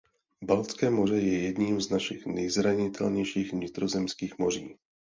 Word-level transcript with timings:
Baltské 0.43 0.89
moře 0.89 1.15
je 1.15 1.39
jedním 1.43 1.81
z 1.81 1.89
našich 1.89 2.25
nejzranitelnějších 2.25 3.51
vnitrozemských 3.53 4.39
moří. 4.39 4.75